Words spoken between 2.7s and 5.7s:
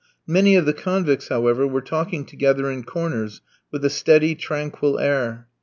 in corners with a steady, tranquil air.